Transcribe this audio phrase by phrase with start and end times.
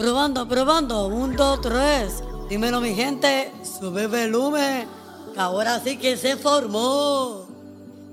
[0.00, 1.08] Probando, probando.
[1.08, 2.24] Un, dos, tres.
[2.48, 3.52] Dímelo, mi gente.
[3.62, 4.88] Sube volumen.
[5.34, 7.46] Que ahora sí que se formó.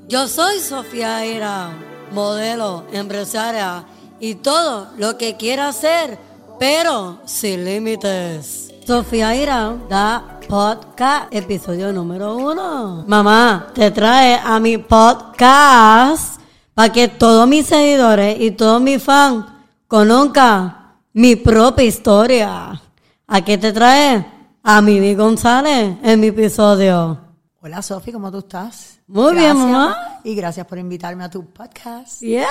[0.10, 1.70] Yo soy Sofía Ira,
[2.12, 3.86] modelo, empresaria
[4.20, 6.20] y todo lo que quiera hacer,
[6.60, 8.74] pero sin límites.
[8.86, 13.06] Sofía Ira da podcast, episodio número uno.
[13.08, 16.42] Mamá, te trae a mi podcast
[16.74, 19.46] para que todos mis seguidores y todos mis fans
[19.88, 20.87] conozcan
[21.18, 22.80] mi propia historia.
[23.26, 24.24] ¿A qué te trae?
[24.62, 27.18] A Mimi González en mi episodio.
[27.60, 29.00] Hola Sofi, ¿cómo tú estás?
[29.08, 30.20] Muy bien, mamá.
[30.24, 32.22] Y gracias por invitarme a tu podcast.
[32.22, 32.46] Yes.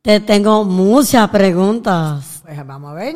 [0.00, 2.40] Te tengo muchas preguntas.
[2.42, 3.14] Pues vamos a ver.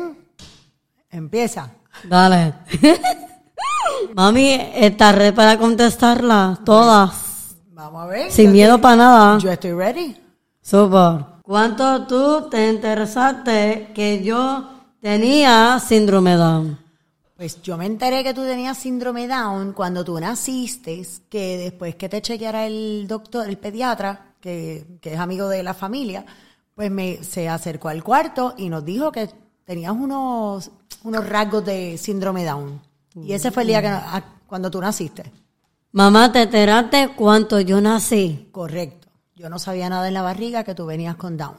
[1.09, 1.71] Empieza.
[2.03, 2.53] Dale.
[4.13, 7.55] Mami, ¿estás ready para contestarlas todas?
[7.71, 8.31] Vamos a ver.
[8.31, 9.39] Sin miedo para nada.
[9.39, 10.15] Yo estoy ready.
[10.61, 11.28] Super.
[11.49, 14.69] ¿Cuánto tú te interesaste que yo
[15.01, 16.77] tenía síndrome Down?
[17.35, 22.07] Pues yo me enteré que tú tenías síndrome Down cuando tú naciste, que después que
[22.07, 26.23] te chequeara el doctor, el pediatra, que, que es amigo de la familia,
[26.75, 29.27] pues me se acercó al cuarto y nos dijo que
[29.65, 30.69] tenías unos,
[31.03, 32.79] unos rasgos de síndrome Down.
[33.15, 35.23] Y ese fue el día que, a- cuando tú naciste.
[35.93, 38.49] Mamá, ¿te enteraste cuánto yo nací?
[38.51, 38.98] Correcto.
[39.39, 41.55] Yo no sabía nada en la barriga que tú venías con Down.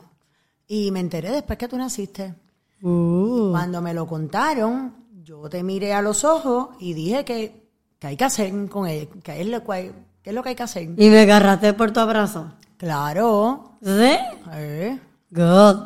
[0.68, 2.34] Y me enteré después que tú naciste.
[2.82, 3.52] Uh.
[3.52, 4.92] Cuando me lo contaron,
[5.24, 9.08] yo te miré a los ojos y dije que, que hay que hacer con él,
[9.22, 9.92] que es lo que,
[10.22, 10.82] es lo que hay que hacer.
[10.94, 12.52] Y me agarraste por tu abrazo.
[12.76, 13.78] Claro.
[13.82, 14.14] ¿Sí?
[14.52, 14.98] Eh,
[15.30, 15.76] Good.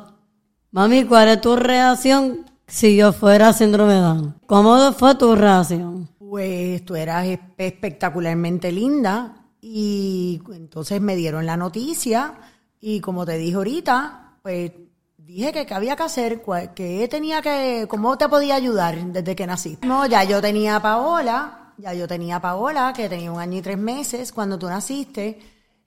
[0.72, 4.34] Mami, ¿cuál es tu reacción si yo fuera síndrome Down?
[4.46, 6.08] ¿Cómo fue tu reacción?
[6.18, 12.34] Pues tú eras espe- espectacularmente linda y entonces me dieron la noticia
[12.82, 14.72] y como te dije ahorita, pues
[15.16, 16.42] dije que qué había que hacer,
[16.74, 19.78] que tenía que, cómo te podía ayudar desde que nací.
[19.80, 23.56] No, ya yo tenía a Paola, ya yo tenía a Paola, que tenía un año
[23.56, 25.40] y tres meses cuando tú naciste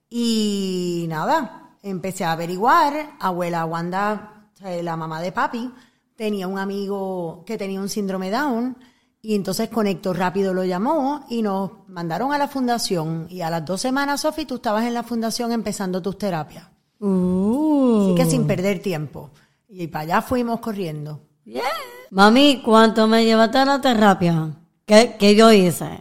[0.09, 5.72] y nada, empecé a averiguar, abuela Wanda, sea, la mamá de papi,
[6.16, 8.75] tenía un amigo que tenía un síndrome Down
[9.27, 13.27] y entonces Conecto Rápido lo llamó y nos mandaron a la fundación.
[13.29, 16.63] Y a las dos semanas, Sofi, tú estabas en la fundación empezando tus terapias.
[17.01, 18.05] Uh.
[18.05, 19.31] Así que sin perder tiempo.
[19.67, 21.19] Y para allá fuimos corriendo.
[22.09, 24.53] Mami, ¿cuánto me llevaste a la terapia?
[24.85, 25.99] ¿Qué, qué yo hice?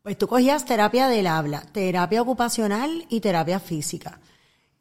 [0.00, 4.20] Pues tú cogías terapia del habla, terapia ocupacional y terapia física.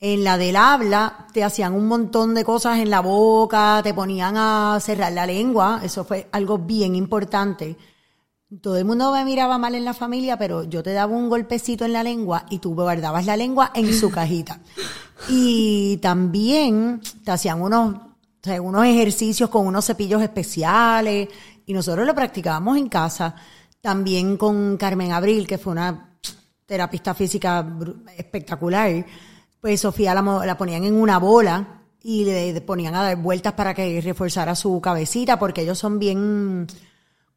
[0.06, 4.36] En la del habla te hacían un montón de cosas en la boca, te ponían
[4.36, 7.78] a cerrar la lengua, eso fue algo bien importante.
[8.62, 11.86] Todo el mundo me miraba mal en la familia, pero yo te daba un golpecito
[11.86, 14.59] en la lengua y tú guardabas la lengua en su cajita.
[15.30, 17.96] Y también te hacían unos,
[18.62, 21.30] unos ejercicios con unos cepillos especiales
[21.66, 23.35] y nosotros lo practicábamos en casa.
[23.80, 26.18] También con Carmen Abril, que fue una
[26.66, 27.66] terapista física
[28.18, 29.06] espectacular.
[29.63, 33.74] Pues Sofía la, la ponían en una bola y le ponían a dar vueltas para
[33.74, 36.68] que reforzara su cabecita, porque ellos son bien,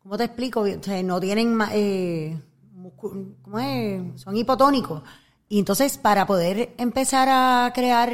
[0.02, 0.64] ¿cómo te explico?
[1.04, 2.36] No tienen, eh,
[2.96, 4.20] ¿cómo es?
[4.20, 5.04] Son hipotónicos.
[5.48, 8.12] Y entonces, para poder empezar a crear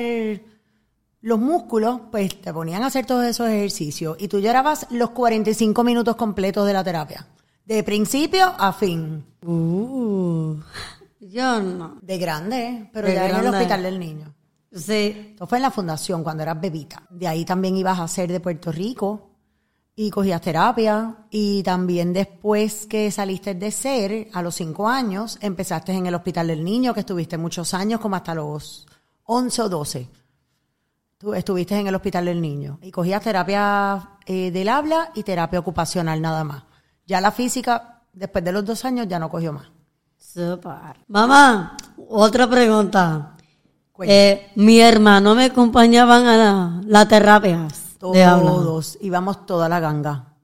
[1.23, 4.19] los músculos, pues te ponían a hacer todos esos ejercicios.
[4.21, 7.27] Y tú llorabas los 45 minutos completos de la terapia.
[7.65, 9.25] De principio a fin.
[9.43, 10.57] Uh.
[11.23, 11.99] Yo no.
[12.03, 13.59] De grande, pero De ya en el grande.
[13.59, 14.35] hospital del niño.
[14.73, 15.31] Sí.
[15.33, 17.05] Esto fue en la fundación cuando eras bebita.
[17.11, 19.31] De ahí también ibas a ser de Puerto Rico
[19.95, 21.27] y cogías terapia.
[21.31, 26.49] Y también después que saliste de ser, a los cinco años, empezaste en el hospital
[26.49, 28.87] del niño, que estuviste muchos años, como hasta los
[29.25, 30.09] 11 o 12.
[31.19, 35.61] Tú estuviste en el hospital del niño y cogías terapia eh, del habla y terapia
[35.61, 36.65] ocupacional nada más.
[37.07, 39.72] Ya la física, después de los dos años, ya no cogió más.
[40.23, 41.05] Super.
[41.09, 41.77] Mamá,
[42.09, 43.37] otra pregunta.
[44.01, 48.25] Eh, mi hermano me acompañaban a la, las terapias de.
[48.25, 50.35] Todos, íbamos toda la ganga.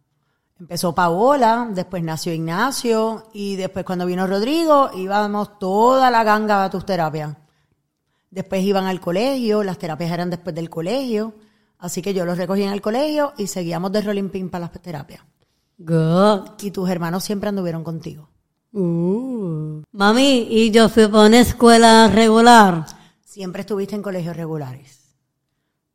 [0.60, 6.70] Empezó Paola, después nació Ignacio y después cuando vino Rodrigo íbamos toda la ganga a
[6.70, 7.36] tus terapias.
[8.30, 11.34] Después iban al colegio, las terapias eran después del colegio,
[11.78, 14.82] así que yo los recogí en el colegio y seguíamos de rolling pin para las
[14.82, 15.22] terapias.
[15.78, 16.60] Good.
[16.60, 18.28] Y tus hermanos siempre anduvieron contigo.
[18.72, 19.82] Uh.
[19.92, 22.86] Mami, y yo fui para una escuela regular.
[23.24, 24.98] Siempre estuviste en colegios regulares.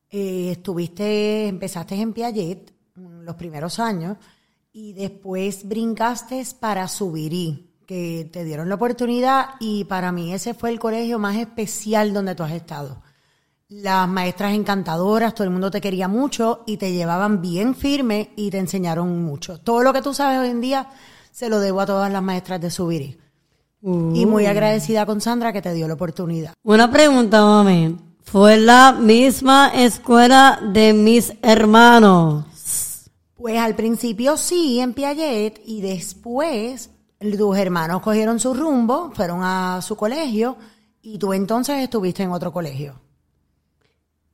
[0.09, 4.17] Eh, estuviste, empezaste en Piaget mm, los primeros años
[4.71, 10.69] y después brincaste para Subirí, que te dieron la oportunidad y para mí ese fue
[10.69, 13.01] el colegio más especial donde tú has estado.
[13.69, 18.51] las maestras encantadoras, todo el mundo te quería mucho y te llevaban bien firme y
[18.51, 19.59] te enseñaron mucho.
[19.59, 20.89] Todo lo que tú sabes hoy en día
[21.33, 23.17] se lo debo a todas las maestras de Subiri.
[23.81, 26.53] Y muy agradecida con Sandra que te dio la oportunidad.
[26.63, 27.97] Una pregunta, mami.
[28.21, 32.45] ¿Fue la misma escuela de mis hermanos?
[33.35, 39.81] Pues al principio sí, en Piaget, y después tus hermanos cogieron su rumbo, fueron a
[39.81, 40.55] su colegio,
[41.01, 43.01] y tú entonces estuviste en otro colegio.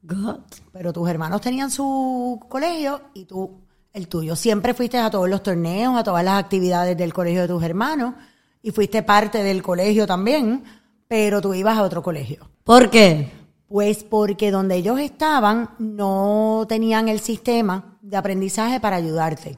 [0.04, 0.42] God.
[0.72, 3.62] Pero tus hermanos tenían su colegio y tú
[3.94, 4.36] el tuyo.
[4.36, 8.16] Siempre fuiste a todos los torneos, a todas las actividades del colegio de tus hermanos,
[8.62, 10.64] y fuiste parte del colegio también,
[11.08, 12.50] pero tú ibas a otro colegio.
[12.64, 13.32] ¿Por qué?
[13.68, 19.58] Pues porque donde ellos estaban no tenían el sistema de aprendizaje para ayudarte.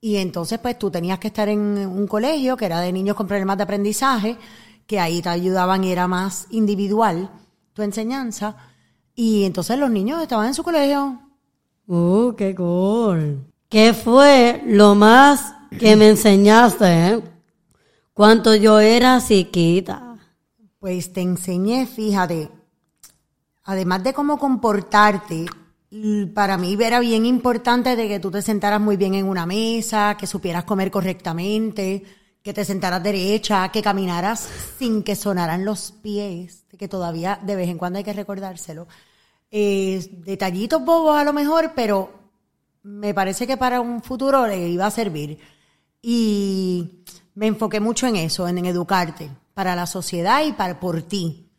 [0.00, 3.26] Y entonces pues tú tenías que estar en un colegio que era de niños con
[3.26, 4.36] problemas de aprendizaje,
[4.86, 7.30] que ahí te ayudaban y era más individual
[7.72, 8.56] tu enseñanza.
[9.14, 11.20] Y entonces los niños estaban en su colegio.
[11.86, 13.49] Uh, qué cool.
[13.70, 17.22] ¿Qué fue lo más que me enseñaste eh?
[18.60, 20.16] yo era chiquita?
[20.80, 22.50] Pues te enseñé, fíjate,
[23.62, 25.46] además de cómo comportarte,
[26.34, 30.16] para mí era bien importante de que tú te sentaras muy bien en una mesa,
[30.18, 32.02] que supieras comer correctamente,
[32.42, 34.48] que te sentaras derecha, que caminaras
[34.80, 38.88] sin que sonaran los pies, que todavía de vez en cuando hay que recordárselo.
[39.48, 42.19] Eh, detallitos bobos a lo mejor, pero
[42.82, 45.38] me parece que para un futuro le iba a servir.
[46.02, 47.04] Y
[47.34, 51.50] me enfoqué mucho en eso, en, en educarte, para la sociedad y para por ti.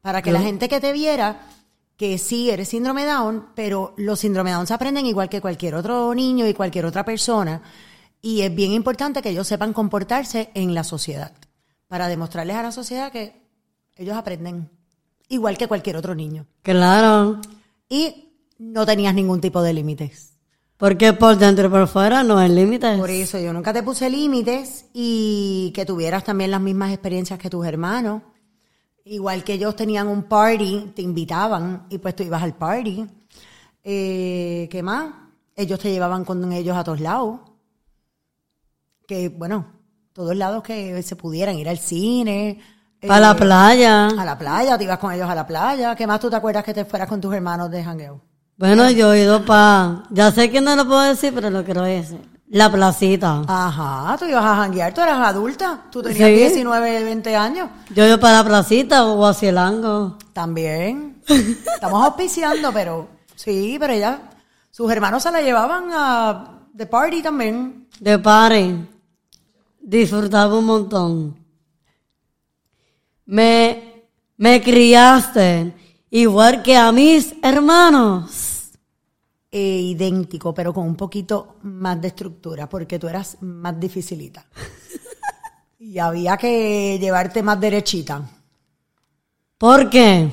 [0.00, 1.48] Para que la gente que te viera,
[1.96, 6.14] que sí eres síndrome Down, pero los síndrome Down se aprenden igual que cualquier otro
[6.14, 7.62] niño y cualquier otra persona.
[8.22, 11.32] Y es bien importante que ellos sepan comportarse en la sociedad,
[11.88, 13.42] para demostrarles a la sociedad que
[13.96, 14.70] ellos aprenden
[15.28, 16.46] igual que cualquier otro niño.
[16.62, 17.40] Claro.
[17.88, 20.35] Y no tenías ningún tipo de límites.
[20.76, 22.98] Porque por dentro y por fuera no hay límites.
[22.98, 27.48] Por eso yo nunca te puse límites y que tuvieras también las mismas experiencias que
[27.48, 28.22] tus hermanos.
[29.04, 33.06] Igual que ellos tenían un party, te invitaban y pues tú ibas al party.
[33.84, 35.14] Eh, ¿Qué más?
[35.54, 37.40] Ellos te llevaban con ellos a todos lados.
[39.06, 39.72] Que bueno,
[40.12, 42.60] todos lados que se pudieran ir al cine.
[43.00, 44.06] Para la eh, playa.
[44.08, 45.94] A la playa, te ibas con ellos a la playa.
[45.94, 48.25] ¿Qué más tú te acuerdas que te fueras con tus hermanos de jangueo?
[48.58, 50.04] Bueno, yo he ido para...
[50.10, 52.18] Ya sé que no lo puedo decir, pero lo quiero decir.
[52.48, 53.42] La placita.
[53.46, 55.82] Ajá, tú ibas a janguear, tú eras adulta.
[55.90, 56.34] Tú tenías Sí.
[56.36, 57.68] 19, 20 años.
[57.94, 60.16] Yo he ido para la placita o hacia el Ango.
[60.32, 61.20] También.
[61.26, 64.20] Estamos auspiciando, pero sí, pero ella,
[64.70, 67.88] sus hermanos se la llevaban a the party también.
[67.98, 68.76] De party.
[69.80, 71.36] Disfrutaba un montón.
[73.24, 74.04] Me,
[74.36, 75.74] me criaste
[76.10, 78.45] igual que a mis hermanos.
[79.50, 84.44] Eh, idéntico, pero con un poquito más de estructura, porque tú eras más dificilita.
[85.78, 88.28] y había que llevarte más derechita.
[89.56, 90.28] ¿Por qué?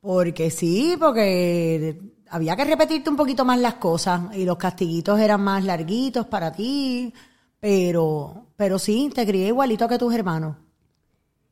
[0.00, 1.98] Porque sí, porque
[2.30, 6.50] había que repetirte un poquito más las cosas y los castiguitos eran más larguitos para
[6.50, 7.12] ti,
[7.60, 10.56] pero, pero sí, te crié igualito que tus hermanos.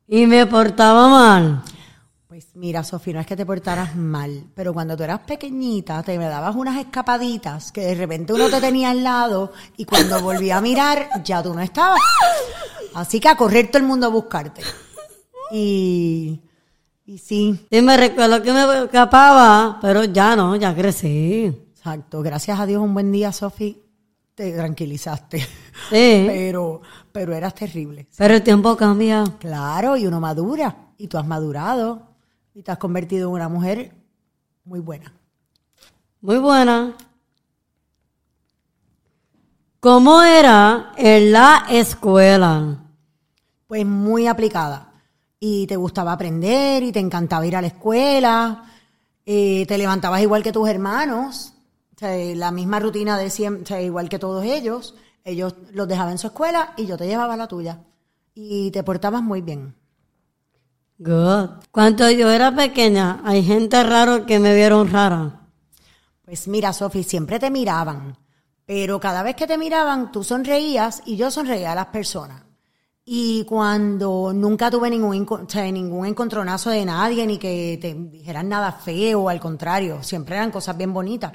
[0.07, 1.63] Y me portaba mal.
[2.33, 6.17] Pues mira, Sofía, no es que te portaras mal, pero cuando tú eras pequeñita te
[6.17, 10.49] me dabas unas escapaditas que de repente uno te tenía al lado y cuando volví
[10.49, 12.01] a mirar ya tú no estabas.
[12.95, 14.63] Así que a correr todo el mundo a buscarte.
[15.51, 16.41] Y,
[17.05, 21.45] y sí, Sí, me recuerdo que me escapaba, pero ya no, ya crecí.
[21.69, 22.23] exacto.
[22.23, 23.79] Gracias a Dios un buen día, Sofi,
[24.33, 25.37] te tranquilizaste.
[25.91, 26.23] Sí.
[26.27, 26.81] Pero,
[27.11, 28.07] pero eras terrible.
[28.17, 29.23] Pero el tiempo cambia.
[29.37, 30.75] Claro, y uno madura.
[30.97, 32.12] Y tú has madurado.
[32.53, 33.93] Y te has convertido en una mujer
[34.65, 35.13] muy buena.
[36.21, 36.95] Muy buena.
[39.79, 42.79] ¿Cómo era en la escuela?
[43.67, 44.93] Pues muy aplicada.
[45.39, 48.63] Y te gustaba aprender y te encantaba ir a la escuela.
[49.25, 51.53] eh, te levantabas igual que tus hermanos.
[51.95, 54.95] O sea, la misma rutina de siempre, o sea, igual que todos ellos.
[55.25, 57.79] Ellos los dejaban en su escuela y yo te llevaba a la tuya.
[58.33, 59.75] Y te portabas muy bien.
[60.97, 61.49] Good.
[61.71, 65.47] Cuando yo era pequeña, hay gente raro que me vieron rara.
[66.23, 68.17] Pues mira, Sofi, siempre te miraban,
[68.65, 72.43] pero cada vez que te miraban, tú sonreías y yo sonreía a las personas.
[73.05, 78.71] Y cuando nunca tuve ningún, o ningún encontronazo de nadie, ni que te dijeran nada
[78.71, 81.33] feo, al contrario, siempre eran cosas bien bonitas.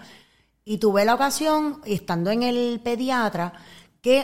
[0.65, 3.53] Y tuve la ocasión, estando en el pediatra,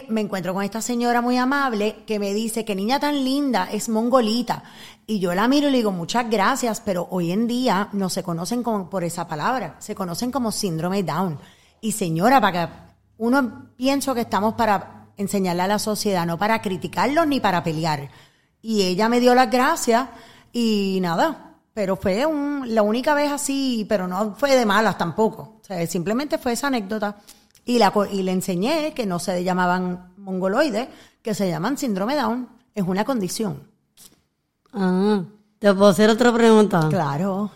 [0.08, 3.88] me encuentro con esta señora muy amable que me dice que niña tan linda es
[3.88, 4.62] mongolita.
[5.06, 8.22] Y yo la miro y le digo, muchas gracias, pero hoy en día no se
[8.22, 11.38] conocen como, por esa palabra, se conocen como síndrome Down.
[11.80, 12.72] Y señora, para que
[13.18, 18.10] uno pienso que estamos para enseñarle a la sociedad, no para criticarlos ni para pelear.
[18.62, 20.08] Y ella me dio las gracias
[20.52, 22.26] y nada, pero fue
[22.66, 25.60] la única vez así, pero no fue de malas tampoco.
[25.88, 27.16] Simplemente fue esa anécdota.
[27.64, 30.88] Y, la, y le enseñé que no se llamaban mongoloides,
[31.22, 32.48] que se llaman síndrome Down.
[32.74, 33.62] Es una condición.
[34.72, 35.22] Ah,
[35.58, 36.88] ¿te puedo hacer otra pregunta?
[36.90, 37.50] Claro.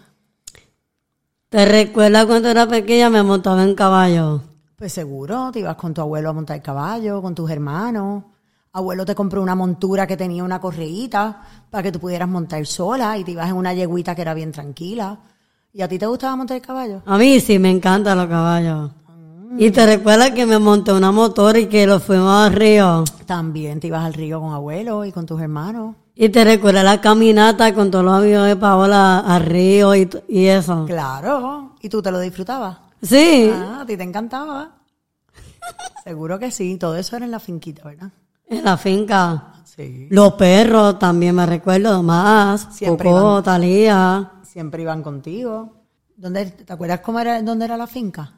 [1.49, 4.43] ¿Te recuerdas cuando era pequeña me montaba en caballo?
[4.77, 8.23] Pues seguro, te ibas con tu abuelo a montar caballo, con tus hermanos.
[8.73, 13.19] Abuelo te compró una montura que tenía una correíta para que tú pudieras montar sola
[13.19, 15.19] y te ibas en una yeguita que era bien tranquila.
[15.73, 17.03] ¿Y a ti te gustaba montar el caballo?
[17.07, 18.91] A mí sí, me encantan los caballos.
[19.57, 23.05] ¿Y te recuerdas que me monté una motor y que lo fuimos al río?
[23.27, 25.97] También te ibas al río con abuelo y con tus hermanos.
[26.15, 30.47] ¿Y te recuerdas la caminata con todos los amigos de Paola al río y, y
[30.47, 30.85] eso?
[30.87, 31.77] Claro.
[31.81, 32.79] ¿Y tú te lo disfrutabas?
[33.01, 33.51] Sí.
[33.55, 34.73] Ah, a ti te encantaba.
[36.05, 36.77] Seguro que sí.
[36.77, 38.11] Todo eso era en la finquita, ¿verdad?
[38.47, 39.53] En la finca.
[39.65, 40.09] Sí.
[40.11, 42.69] Los perros también me recuerdo más.
[42.73, 43.43] Siempre Coco, iban.
[43.45, 44.33] Talía.
[44.43, 45.77] Siempre iban contigo.
[46.17, 48.38] ¿Dónde, ¿Te acuerdas cómo era, dónde era la finca?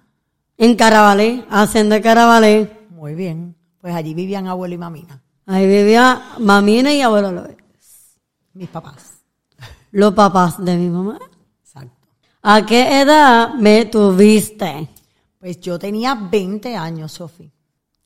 [0.60, 2.68] En Carabalí, Hacienda de Carabalí.
[2.90, 3.56] Muy bien.
[3.80, 7.56] Pues allí vivían abuelo y mamina, Ahí vivía mamina y abuelo Luis.
[8.52, 9.22] mis papás.
[9.90, 11.18] Los papás de mi mamá.
[11.64, 12.06] Exacto.
[12.42, 14.88] ¿A qué edad me tuviste?
[15.40, 17.50] Pues yo tenía 20 años, Sofi.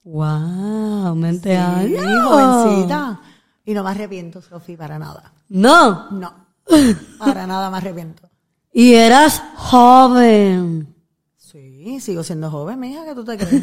[0.04, 2.02] Wow, 20 Sí, años.
[2.28, 3.20] jovencita.
[3.64, 5.32] Y no me arrepiento, Sofi, para nada.
[5.48, 6.08] No.
[6.12, 6.32] No.
[7.18, 8.28] Para nada me arrepiento.
[8.72, 10.93] Y eras joven.
[11.54, 13.62] Sí, sigo siendo joven, mija, que tú te crees.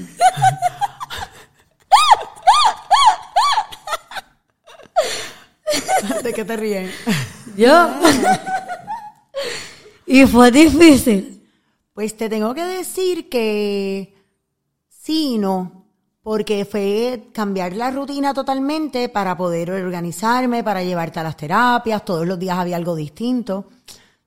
[6.24, 6.90] ¿De qué te ríen?
[7.58, 7.90] Yo.
[10.06, 11.46] y fue difícil.
[11.94, 14.16] Pues te tengo que decir que
[14.88, 15.84] sí y no,
[16.24, 22.26] porque fue cambiar la rutina totalmente para poder organizarme, para llevarte a las terapias, todos
[22.26, 23.68] los días había algo distinto.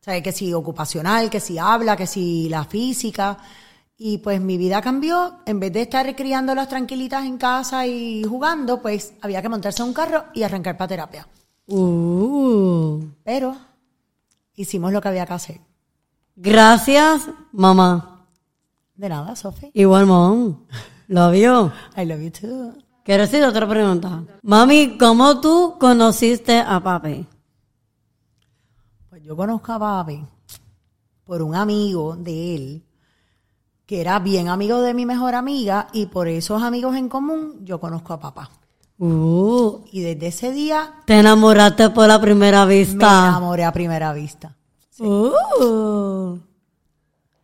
[0.04, 3.38] O sea, que si ocupacional, que si habla, que si la física.
[3.96, 8.82] Y pues mi vida cambió, en vez de estar criándolas tranquilitas en casa y jugando,
[8.82, 11.26] pues había que montarse a un carro y arrancar para terapia.
[11.68, 13.02] Uh.
[13.24, 13.56] Pero
[14.54, 15.60] hicimos lo que había que hacer.
[16.36, 18.26] Gracias, mamá.
[18.96, 19.70] De nada, Sophie.
[19.72, 20.66] Igual, mom.
[21.08, 21.72] Lo vio.
[21.96, 22.74] I love you too.
[23.04, 24.22] Quiero decir otra pregunta.
[24.42, 27.26] Mami, ¿cómo tú conociste a papi?
[29.24, 30.22] Yo conozco a papi
[31.24, 32.82] por un amigo de él,
[33.86, 37.80] que era bien amigo de mi mejor amiga, y por esos amigos en común yo
[37.80, 38.50] conozco a papá.
[38.98, 39.80] Uh.
[39.90, 43.28] Y desde ese día Te enamoraste por la primera me vista.
[43.28, 44.54] enamoré a primera vista.
[45.00, 46.36] Uh.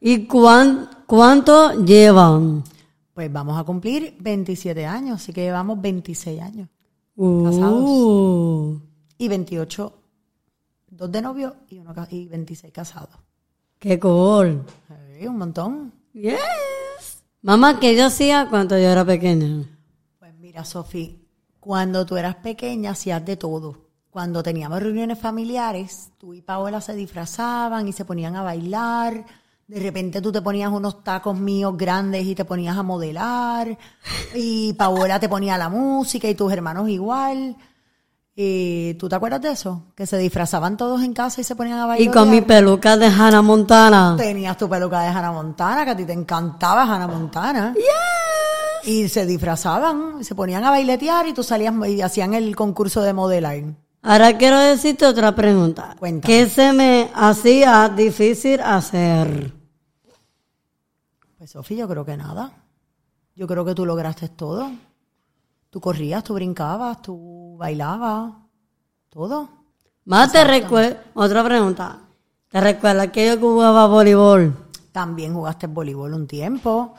[0.00, 2.62] ¿Y cuán- cuánto llevan?
[3.14, 6.68] Pues vamos a cumplir 27 años, así que llevamos 26 años.
[7.16, 8.76] Uh.
[9.18, 9.92] Y 28,
[10.90, 13.16] dos de novio y, uno, y 26 casados.
[13.78, 14.64] Qué cool.
[15.18, 15.92] Sí, un montón.
[16.12, 17.22] Yes.
[17.42, 19.64] Mamá, ¿qué yo hacía cuando yo era pequeña?
[20.18, 21.26] Pues mira, Sofi,
[21.58, 23.88] cuando tú eras pequeña hacías de todo.
[24.10, 29.24] Cuando teníamos reuniones familiares, tú y Paola se disfrazaban y se ponían a bailar.
[29.66, 33.78] De repente tú te ponías unos tacos míos grandes y te ponías a modelar.
[34.34, 37.56] Y Paola te ponía la música y tus hermanos igual.
[38.42, 39.82] Y, ¿Tú te acuerdas de eso?
[39.94, 42.08] Que se disfrazaban todos en casa y se ponían a bailar.
[42.08, 44.14] Y con mi peluca de Hannah Montana.
[44.16, 47.74] Tenías tu peluca de Hannah Montana, que a ti te encantaba Hannah Montana.
[48.84, 53.12] Y se disfrazaban, se ponían a bailetear y tú salías y hacían el concurso de
[53.12, 53.62] modelar.
[54.00, 55.94] Ahora quiero decirte otra pregunta.
[55.98, 56.34] Cuéntame.
[56.34, 59.52] ¿Qué se me hacía difícil hacer?
[61.36, 62.52] Pues Sofía, yo creo que nada.
[63.36, 64.70] Yo creo que tú lograste todo.
[65.68, 68.32] Tú corrías, tú brincabas, tú bailabas,
[69.10, 69.50] todo.
[70.06, 71.98] Más te recuerdo, otra pregunta.
[72.48, 74.56] ¿Te recuerdas que yo jugaba voleibol?
[74.92, 76.94] También jugaste voleibol un tiempo.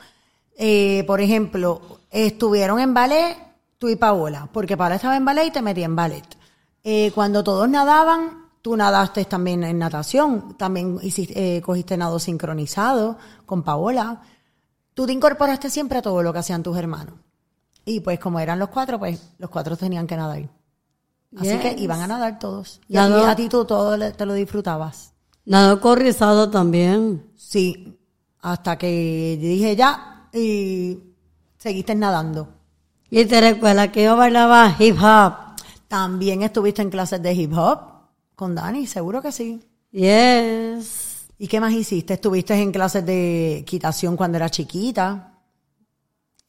[0.56, 3.36] Eh, por ejemplo, estuvieron en ballet
[3.76, 6.24] tú y Paola, porque Paola estaba en ballet y te metí en ballet.
[6.84, 13.18] Eh, cuando todos nadaban, tú nadaste también en natación, también hiciste, eh, cogiste nado sincronizado
[13.46, 14.22] con Paola.
[14.94, 17.14] Tú te incorporaste siempre a todo lo que hacían tus hermanos.
[17.84, 20.48] Y pues como eran los cuatro, pues los cuatro tenían que nadar.
[21.36, 22.80] Así que iban a nadar todos.
[22.88, 25.14] Y a ti, a ti tú todo le- te lo disfrutabas.
[25.44, 27.24] Nado corrizado también.
[27.36, 27.98] Sí,
[28.40, 30.98] hasta que dije ya y
[31.58, 32.48] seguiste nadando.
[33.10, 35.34] Y te recuerdas que yo bailaba hip hop.
[35.88, 37.80] También estuviste en clases de hip hop
[38.36, 39.60] con Dani, seguro que sí.
[39.90, 41.28] Yes.
[41.38, 42.14] ¿Y qué más hiciste?
[42.14, 45.31] ¿Estuviste en clases de equitación cuando era chiquita?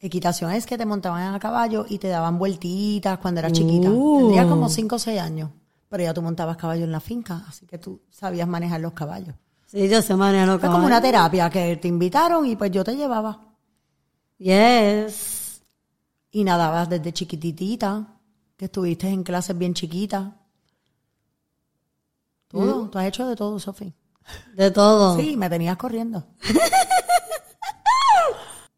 [0.04, 3.88] Equitación es que te montaban a caballo y te daban vueltitas cuando eras chiquita.
[3.88, 4.18] Uh.
[4.18, 5.48] Tendrías como 5 o 6 años.
[5.88, 9.34] Pero ya tú montabas caballo en la finca, así que tú sabías manejar los caballos.
[9.64, 12.94] Sí, yo sé manejar Fue como una terapia que te invitaron y pues yo te
[12.94, 13.46] llevaba.
[14.36, 15.62] Yes.
[16.32, 18.06] Y nadabas desde chiquititita,
[18.58, 20.34] que estuviste en clases bien chiquitas.
[22.48, 23.94] Todo, tú has hecho de todo, Sofi.
[24.54, 25.16] De todo.
[25.16, 26.26] Sí, me tenías corriendo.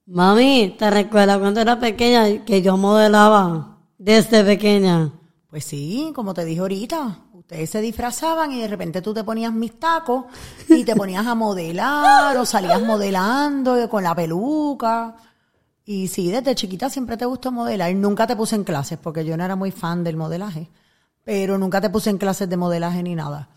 [0.06, 5.10] Mami, ¿te recuerdas cuando era pequeña que yo modelaba desde pequeña?
[5.50, 9.52] Pues sí, como te dije ahorita, ustedes se disfrazaban y de repente tú te ponías
[9.52, 10.26] mis tacos
[10.68, 15.16] y te ponías a modelar o salías modelando con la peluca.
[15.84, 17.92] Y sí, desde chiquita siempre te gustó modelar.
[17.96, 20.70] Nunca te puse en clases porque yo no era muy fan del modelaje.
[21.24, 23.48] Pero nunca te puse en clases de modelaje ni nada.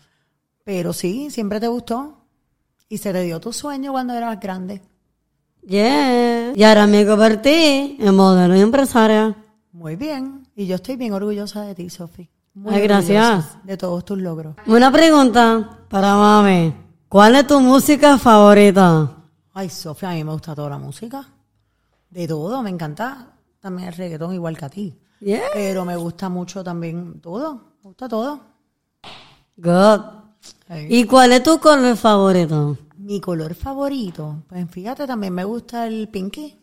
[0.64, 2.24] Pero sí, siempre te gustó.
[2.88, 4.82] Y se te dio tu sueño cuando eras grande.
[6.54, 9.36] Y ahora me convertí en modelo y empresaria.
[9.72, 10.46] Muy bien.
[10.54, 12.28] Y yo estoy bien orgullosa de ti, Sofi.
[12.54, 13.58] Muy Ay, gracias.
[13.64, 14.56] De todos tus logros.
[14.66, 16.74] Una pregunta para mami.
[17.08, 19.16] ¿Cuál es tu música favorita?
[19.52, 21.26] Ay, Sofía, a mí me gusta toda la música.
[22.08, 24.98] De todo, me encanta también el reggaetón igual que a ti.
[25.20, 25.42] Yeah.
[25.52, 27.54] Pero me gusta mucho también todo.
[27.82, 28.40] Me gusta todo.
[29.56, 30.00] Good.
[30.68, 30.86] Ay.
[30.88, 32.76] ¿Y cuál es tu color favorito?
[33.10, 36.56] Mi color favorito, pues fíjate, también me gusta el pinky.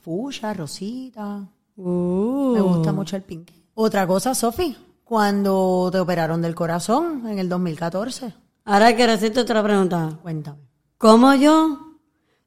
[0.00, 1.46] Fuchsia, rosita.
[1.76, 2.52] Uh.
[2.54, 3.62] Me gusta mucho el pinky.
[3.74, 4.74] Otra cosa, Sofi,
[5.04, 8.32] cuando te operaron del corazón en el 2014.
[8.64, 10.18] Ahora quiero hacerte otra pregunta.
[10.22, 10.62] Cuéntame.
[10.96, 11.98] ¿Cómo yo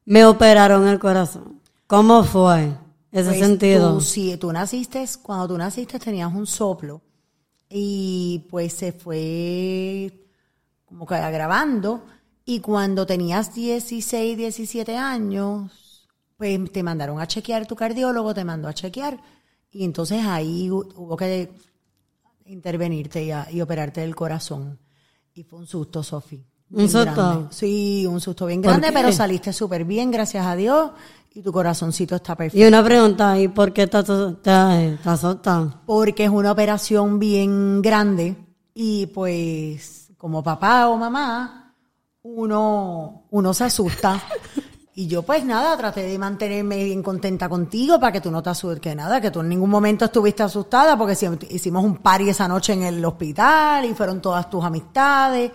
[0.06, 1.60] me operaron el corazón?
[1.86, 2.76] ¿Cómo fue
[3.12, 3.94] ese Pues sentido?
[3.94, 7.00] Tú, sí, tú naciste, cuando tú naciste tenías un soplo
[7.68, 10.20] y pues se fue
[10.84, 12.02] como que agravando
[12.44, 18.68] y cuando tenías 16, 17 años, pues te mandaron a chequear, tu cardiólogo te mandó
[18.68, 19.18] a chequear
[19.70, 21.50] y entonces ahí hu- hubo que
[22.46, 24.78] intervenirte y, a- y operarte del corazón.
[25.32, 26.36] Y fue un susto, Sofi.
[26.70, 27.12] ¿Un bien susto?
[27.14, 27.46] grande.
[27.50, 30.90] Sí, un susto bien ¿Por grande, pero saliste súper bien, gracias a Dios,
[31.32, 32.62] y tu corazoncito está perfecto.
[32.64, 35.80] Y una pregunta, ¿y por qué estás solta?
[35.86, 38.36] porque es una operación bien grande
[38.74, 41.63] y pues como papá o mamá
[42.24, 44.20] uno uno se asusta
[44.94, 48.50] y yo pues nada traté de mantenerme bien contenta contigo para que tú no te
[48.50, 51.16] asustes que nada que tú en ningún momento estuviste asustada porque
[51.50, 55.52] hicimos un party esa noche en el hospital y fueron todas tus amistades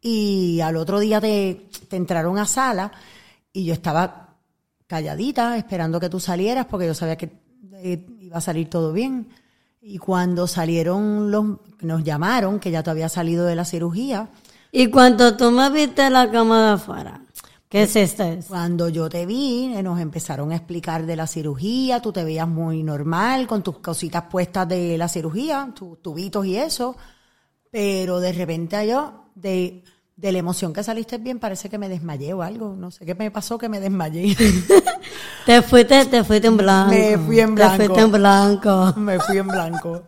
[0.00, 2.92] y al otro día te, te entraron a sala
[3.52, 4.22] y yo estaba
[4.92, 7.30] calladita, esperando que tú salieras, porque yo sabía que
[7.76, 9.28] eh, iba a salir todo bien.
[9.80, 14.28] Y cuando salieron los, nos llamaron, que ya te había salido de la cirugía,
[14.74, 17.20] Y cuando tú me viste en la cama de afuera,
[17.68, 18.24] ¿qué es esto?
[18.48, 22.48] cuando yo te vi, eh, nos empezaron a explicar de la cirugía, tú te veías
[22.48, 26.96] muy normal, con tus cositas puestas de la cirugía, tus tubitos y eso,
[27.70, 29.84] pero de repente yo, de,
[30.16, 33.14] de la emoción que saliste bien, parece que me desmayé o algo, no sé qué
[33.14, 34.34] me pasó que me desmayé.
[35.44, 36.92] Te fuiste, te fuiste en blanco.
[36.92, 37.76] Me fui en Te blanco.
[37.76, 38.94] fuiste en blanco.
[38.96, 40.02] me fui en blanco.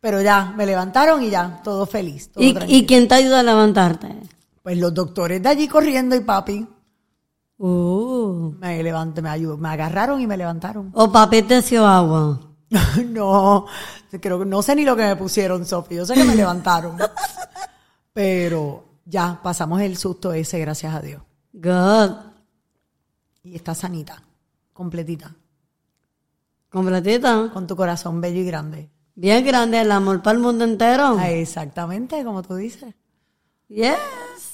[0.00, 2.30] Pero ya, me levantaron y ya, todo feliz.
[2.30, 2.56] todo ¿Y.
[2.68, 4.14] ¿Y quién te ayuda a levantarte?
[4.62, 6.66] Pues los doctores de allí corriendo y papi
[7.60, 8.52] Uh.
[8.60, 10.90] me levanté, me ayudó, me agarraron y me levantaron.
[10.94, 12.38] O papi te dio agua.
[13.06, 13.66] no,
[14.20, 15.98] creo que no sé ni lo que me pusieron, Sofía.
[15.98, 16.96] Yo sé que me levantaron.
[18.12, 21.22] Pero ya pasamos el susto ese, gracias a Dios.
[21.52, 22.12] Good.
[23.42, 24.22] Y está sanita,
[24.72, 25.34] completita,
[26.68, 27.50] Completita.
[27.52, 28.90] con tu corazón bello y grande.
[29.20, 31.16] Bien grande, el amor para el mundo entero.
[31.18, 32.94] Ah, Exactamente, como tú dices.
[33.66, 33.96] Yes.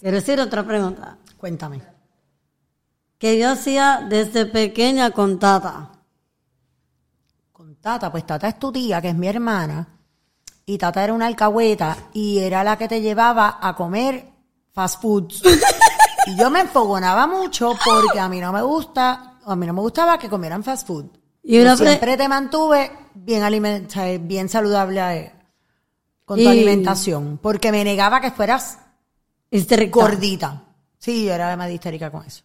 [0.00, 1.18] Quiero decir otra pregunta.
[1.37, 1.83] Cuéntame.
[3.18, 5.90] Que yo hacía desde pequeña con Tata.
[7.53, 9.87] Con Tata, pues Tata es tu tía, que es mi hermana,
[10.64, 14.31] y Tata era una alcahueta y era la que te llevaba a comer
[14.72, 15.42] fast foods.
[16.27, 19.83] y yo me enfogonaba mucho porque a mí no me gusta, a mí no me
[19.83, 21.05] gustaba que comieran fast food.
[21.42, 25.33] Y una pre- siempre te mantuve bien aliment- o sea, bien saludable eh,
[26.24, 28.79] con tu Y- alimentación, porque me negaba que fueras
[29.50, 30.00] Estricta.
[30.00, 30.62] gordita.
[30.98, 32.42] Sí, yo era más histérica con eso.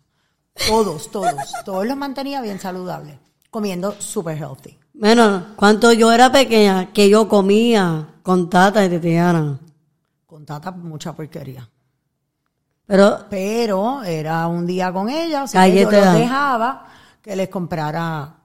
[0.68, 1.34] Todos, todos,
[1.66, 3.16] todos los mantenía bien saludables,
[3.50, 4.78] comiendo super healthy.
[4.94, 9.58] Bueno, cuando yo era pequeña, que yo comía con Tata y Titiana.
[10.26, 11.68] Con Tata mucha porquería.
[12.86, 16.86] Pero, Pero era un día con ella, así que yo los dejaba
[17.22, 18.36] que les comprara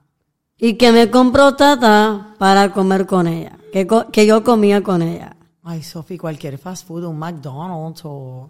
[0.57, 5.01] y que me compró Tata para comer con ella, que, co- que yo comía con
[5.01, 5.35] ella.
[5.63, 8.49] Ay, Sofi, cualquier fast food, un McDonald's o...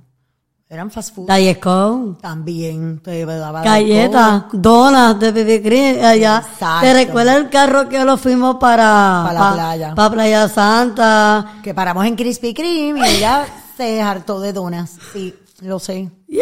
[0.68, 1.30] Eran fast food.
[1.32, 6.38] Diet Coke, También te daba galletas, donas de BB Cream allá.
[6.44, 6.82] Exacto.
[6.88, 9.96] ¿Te recuerdas el carro que lo fuimos para, Pa la playa.
[9.96, 11.54] Para Playa Santa?
[11.62, 13.46] Que paramos en Krispy Kreme y ella
[13.78, 14.98] se hartó de donas.
[15.14, 16.10] Sí, lo sé.
[16.28, 16.42] Yes.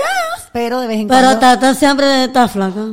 [0.54, 1.39] Pero de vez en Pero cuando...
[1.41, 2.86] Tata siempre está flaca.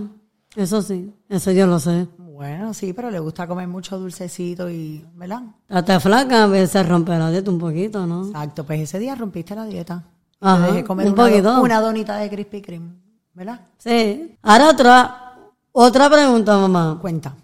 [0.57, 2.09] Eso sí, eso yo lo sé.
[2.41, 5.05] Bueno, sí, pero le gusta comer mucho dulcecito y...
[5.15, 5.43] ¿Verdad?
[5.69, 8.29] Tata flaca a veces rompe la dieta un poquito, ¿no?
[8.29, 10.05] Exacto, pues ese día rompiste la dieta.
[10.41, 11.61] Ajá, dejé comer un una, poquito.
[11.61, 12.95] una donita de Krispy Kreme,
[13.35, 13.61] ¿verdad?
[13.77, 14.39] Sí.
[14.41, 15.35] Ahora otra,
[15.73, 16.99] otra pregunta, mamá.
[16.99, 17.35] Cuenta.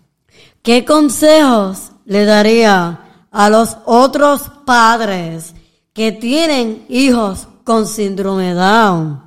[0.62, 5.54] ¿Qué consejos le daría a los otros padres
[5.92, 9.20] que tienen hijos con síndrome Down?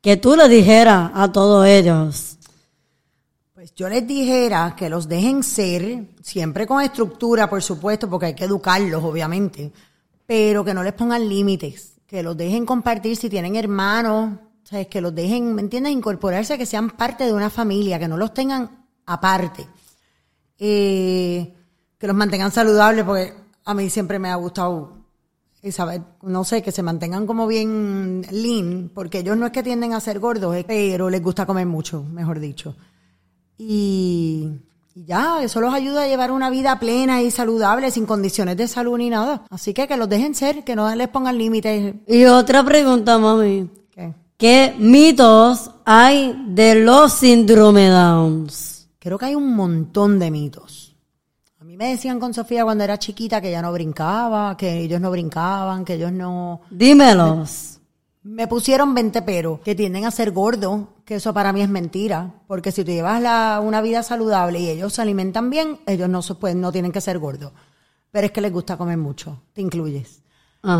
[0.00, 2.37] Que tú le dijeras a todos ellos.
[3.78, 8.46] Yo les dijera que los dejen ser, siempre con estructura, por supuesto, porque hay que
[8.46, 9.70] educarlos, obviamente,
[10.26, 14.88] pero que no les pongan límites, que los dejen compartir si tienen hermanos, ¿sabes?
[14.88, 15.92] que los dejen, ¿me entiendes?
[15.92, 19.68] Incorporarse, que sean parte de una familia, que no los tengan aparte.
[20.58, 21.54] Eh,
[21.96, 23.32] que los mantengan saludables, porque
[23.64, 24.96] a mí siempre me ha gustado
[25.62, 29.62] y saber, no sé, que se mantengan como bien lean, porque ellos no es que
[29.62, 32.74] tienden a ser gordos, pero les gusta comer mucho, mejor dicho.
[33.58, 34.48] Y,
[34.94, 38.68] y ya, eso los ayuda a llevar una vida plena y saludable, sin condiciones de
[38.68, 39.44] salud ni nada.
[39.50, 41.94] Así que que los dejen ser, que no les pongan límites.
[42.06, 43.68] Y otra pregunta, mami.
[43.90, 44.14] ¿Qué?
[44.36, 48.88] ¿Qué mitos hay de los síndrome Downs?
[48.98, 50.96] Creo que hay un montón de mitos.
[51.60, 55.00] A mí me decían con Sofía cuando era chiquita que ella no brincaba, que ellos
[55.00, 56.60] no brincaban, que ellos no...
[56.70, 57.78] Dímelos.
[58.22, 62.34] Me pusieron 20 pero, que tienden a ser gordos, que eso para mí es mentira,
[62.46, 66.20] porque si tú llevas la- una vida saludable y ellos se alimentan bien, ellos no,
[66.20, 67.52] se pueden, no tienen que ser gordos.
[68.10, 70.22] Pero es que les gusta comer mucho, te incluyes.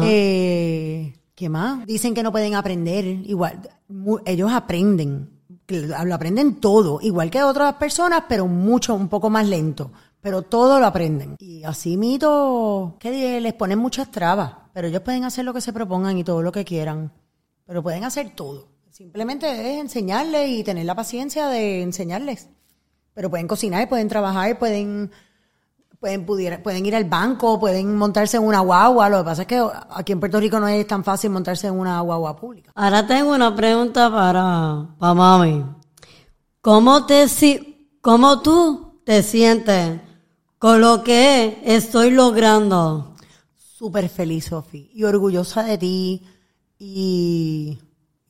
[0.05, 1.87] Eh, ¿Qué más?
[1.87, 5.31] Dicen que no pueden aprender, igual, mu- ellos aprenden,
[6.05, 9.91] lo aprenden todo, igual que otras personas, pero mucho, un poco más lento.
[10.21, 11.37] Pero todo lo aprenden.
[11.39, 15.73] Y así mito, que les ponen muchas trabas, pero ellos pueden hacer lo que se
[15.73, 17.13] propongan y todo lo que quieran.
[17.65, 18.67] Pero pueden hacer todo.
[18.91, 22.49] Simplemente es enseñarles y tener la paciencia de enseñarles.
[23.15, 25.11] Pero pueden cocinar, pueden trabajar, pueden
[26.01, 29.09] pueden pudiera- pueden ir al banco, pueden montarse en una guagua.
[29.09, 31.75] Lo que pasa es que aquí en Puerto Rico no es tan fácil montarse en
[31.75, 32.71] una guagua pública.
[32.75, 35.65] Ahora tengo una pregunta para, para mami.
[36.61, 37.27] ¿Cómo, te,
[38.01, 40.01] ¿Cómo tú te sientes
[40.59, 43.17] con lo que estoy logrando?
[43.57, 46.23] Súper feliz, Sofi, y orgullosa de ti.
[46.79, 47.79] Y,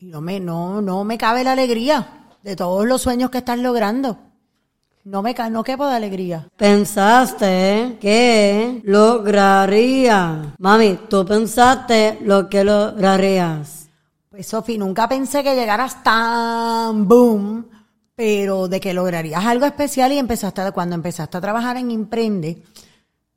[0.01, 3.59] y no, me, no, no me cabe la alegría de todos los sueños que estás
[3.59, 4.19] logrando.
[5.05, 6.49] No me ca- no quepo de alegría.
[6.57, 10.55] Pensaste que lograría.
[10.59, 13.89] Mami, tú pensaste lo que lograrías.
[14.31, 17.67] Pues Sofi, nunca pensé que llegaras tan boom,
[18.15, 22.63] pero de que lograrías algo especial y empezaste a- cuando empezaste a trabajar en Imprende,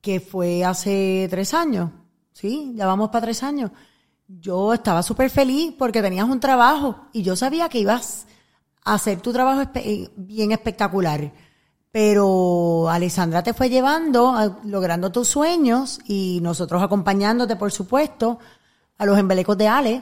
[0.01, 1.89] que fue hace tres años,
[2.33, 3.71] sí, ya vamos para tres años.
[4.39, 8.27] Yo estaba súper feliz porque tenías un trabajo y yo sabía que ibas
[8.83, 11.31] a hacer tu trabajo eh, bien espectacular.
[11.91, 18.39] Pero Alessandra te fue llevando, logrando tus sueños y nosotros acompañándote, por supuesto,
[18.97, 20.01] a los embelecos de Ale.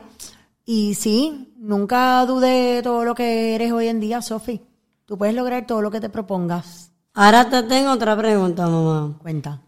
[0.63, 4.61] Y sí, nunca dudé de todo lo que eres hoy en día, Sofi.
[5.05, 6.91] Tú puedes lograr todo lo que te propongas.
[7.15, 9.17] Ahora te tengo otra pregunta, mamá.
[9.19, 9.59] Cuenta.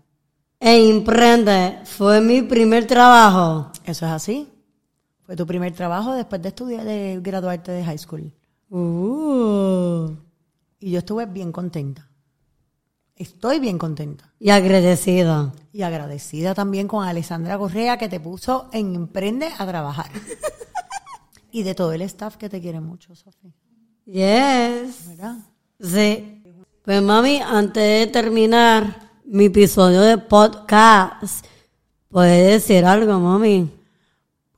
[0.64, 3.72] E Imprende fue mi primer trabajo.
[3.84, 4.48] ¿Eso es así?
[5.24, 8.32] Fue tu primer trabajo después de estudiar, de graduarte de high school.
[8.70, 10.12] Uh,
[10.80, 12.08] Y yo estuve bien contenta.
[13.16, 14.32] Estoy bien contenta.
[14.40, 15.52] y agradecida.
[15.74, 20.12] Y agradecida también con Alessandra Correa que te puso en Emprende a trabajar.
[21.52, 23.52] y de todo el staff que te quiere mucho, Sofi.
[24.06, 25.08] Yes.
[25.10, 25.38] ¿Verdad?
[25.80, 26.44] Sí.
[26.84, 31.46] Pues mami, antes de terminar mi episodio de podcast,
[32.10, 33.72] ¿puedes decir algo, mami?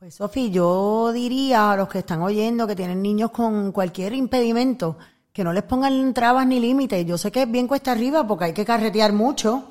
[0.00, 4.96] Pues Sofi, yo diría a los que están oyendo que tienen niños con cualquier impedimento,
[5.32, 7.06] que no les pongan trabas ni límites.
[7.06, 9.62] Yo sé que es bien cuesta arriba porque hay que carretear mucho,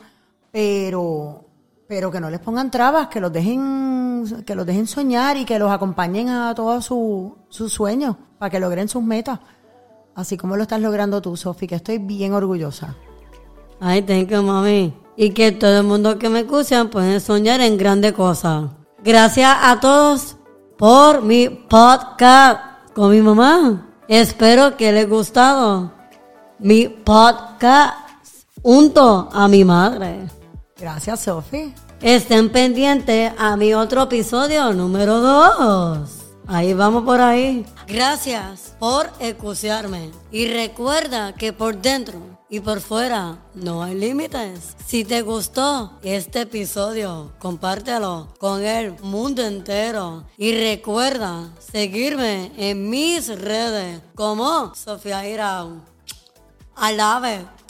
[0.53, 1.43] pero,
[1.85, 5.59] pero que no les pongan trabas, que los dejen, que los dejen soñar y que
[5.59, 9.37] los acompañen a todos su- sus sueños para que logren sus metas.
[10.15, 12.95] Así como lo estás logrando tú, Sofi, que estoy bien orgullosa.
[13.85, 14.93] Ay, thank you, mami.
[15.17, 18.69] Y que todo el mundo que me escucha puede soñar en grandes cosas.
[19.03, 20.37] Gracias a todos
[20.77, 22.61] por mi podcast
[22.95, 23.89] con mi mamá.
[24.07, 25.91] Espero que les gustado
[26.59, 27.93] mi podcast.
[28.61, 30.29] junto a mi madre.
[30.79, 31.73] Gracias, Sofi.
[31.99, 36.09] Estén pendientes a mi otro episodio número 2.
[36.47, 37.65] Ahí vamos por ahí.
[37.85, 40.11] Gracias por escucharme.
[40.31, 44.75] Y recuerda que por dentro y por fuera no hay límites.
[44.85, 50.25] Si te gustó este episodio, compártelo con el mundo entero.
[50.37, 55.81] Y recuerda seguirme en mis redes como Sofía Irao.
[56.77, 57.62] I love it.